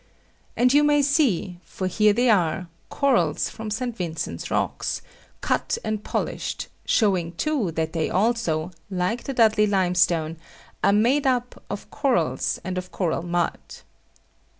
And 0.57 0.73
you 0.73 0.83
may 0.83 1.03
see, 1.03 1.59
for 1.63 1.85
here 1.85 2.11
they 2.11 2.27
are, 2.27 2.65
corals 2.89 3.51
from 3.51 3.69
St. 3.69 3.95
Vincent's 3.95 4.49
Rocks, 4.49 5.03
cut 5.41 5.77
and 5.83 6.03
polished, 6.03 6.69
showing 6.87 7.33
too 7.33 7.69
that 7.73 7.93
they 7.93 8.09
also, 8.09 8.71
like 8.89 9.25
the 9.25 9.33
Dudley 9.35 9.67
limestone, 9.67 10.37
are 10.83 10.91
made 10.91 11.27
up 11.27 11.63
of 11.69 11.91
corals 11.91 12.59
and 12.63 12.79
of 12.79 12.91
coral 12.91 13.21
mud. 13.21 13.59